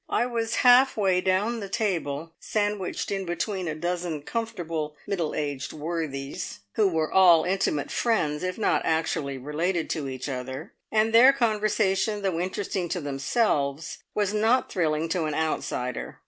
I 0.09 0.25
was 0.25 0.55
half 0.65 0.97
way 0.97 1.21
down 1.21 1.59
the 1.59 1.69
table, 1.69 2.33
sandwiched 2.39 3.11
in 3.11 3.23
between 3.23 3.67
a 3.67 3.75
dozen 3.75 4.23
comfortable, 4.23 4.95
middle 5.05 5.35
aged 5.35 5.73
worthies, 5.73 6.61
who 6.73 6.87
were 6.87 7.13
all 7.13 7.43
intimate 7.43 7.91
friends, 7.91 8.41
if 8.41 8.57
not 8.57 8.81
actually 8.83 9.37
related 9.37 9.91
to 9.91 10.09
each 10.09 10.27
other, 10.27 10.73
and 10.91 11.13
their 11.13 11.31
conversation, 11.33 12.23
though 12.23 12.39
interesting 12.39 12.89
to 12.89 12.99
themselves, 12.99 13.99
was 14.15 14.33
not 14.33 14.71
thrilling 14.71 15.07
to 15.09 15.25
an 15.25 15.35
outsider. 15.35 16.17